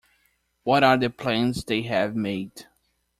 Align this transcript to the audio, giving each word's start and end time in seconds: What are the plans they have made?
What 0.63 0.83
are 0.83 0.97
the 0.97 1.11
plans 1.11 1.63
they 1.63 1.83
have 1.83 2.15
made? 2.15 2.65